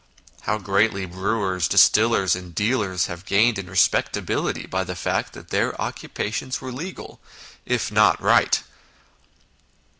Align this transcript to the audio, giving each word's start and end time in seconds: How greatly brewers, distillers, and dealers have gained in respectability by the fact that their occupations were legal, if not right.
How 0.41 0.57
greatly 0.57 1.05
brewers, 1.05 1.67
distillers, 1.67 2.35
and 2.35 2.55
dealers 2.55 3.05
have 3.05 3.23
gained 3.23 3.59
in 3.59 3.69
respectability 3.69 4.65
by 4.65 4.83
the 4.83 4.95
fact 4.95 5.33
that 5.33 5.49
their 5.51 5.79
occupations 5.79 6.59
were 6.59 6.71
legal, 6.71 7.19
if 7.67 7.91
not 7.91 8.19
right. 8.19 8.63